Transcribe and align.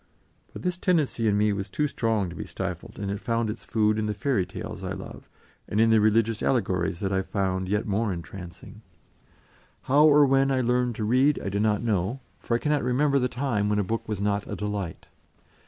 But 0.51 0.63
this 0.63 0.79
tendency 0.79 1.27
in 1.27 1.37
me 1.37 1.53
was 1.53 1.69
too 1.69 1.87
strong 1.87 2.31
to 2.31 2.35
be 2.35 2.43
stifled, 2.47 2.97
and 2.97 3.11
it 3.11 3.19
found 3.19 3.51
its 3.51 3.63
food 3.63 3.99
in 3.99 4.07
the 4.07 4.15
fairy 4.15 4.47
tales 4.47 4.83
I 4.83 4.93
loved, 4.93 5.27
and 5.69 5.79
in 5.79 5.91
the 5.91 6.01
religious 6.01 6.41
allegories 6.41 7.01
that 7.01 7.11
I 7.13 7.21
found 7.21 7.69
yet 7.69 7.85
more 7.85 8.11
entrancing. 8.11 8.81
How 9.83 10.05
or 10.05 10.25
when 10.25 10.49
I 10.49 10.61
learned 10.61 10.95
to 10.95 11.03
read, 11.03 11.39
I 11.45 11.49
do 11.49 11.59
not 11.59 11.83
know, 11.83 12.19
for 12.39 12.55
I 12.55 12.57
cannot 12.57 12.83
remember 12.83 13.19
the 13.19 13.27
time 13.27 13.69
when 13.69 13.77
a 13.77 13.83
book 13.83 14.09
was 14.09 14.19
not 14.19 14.47
a 14.49 14.55
delight. 14.55 15.05